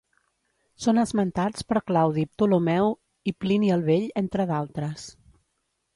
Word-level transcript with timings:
Són 0.85 1.01
esmentats 1.01 1.67
per 1.73 1.83
Claudi 1.91 2.25
Ptolemeu 2.31 2.91
i 3.33 3.37
Plini 3.45 3.73
el 3.77 3.87
Vell 3.91 4.09
entre 4.23 4.49
d'altres. 4.53 5.05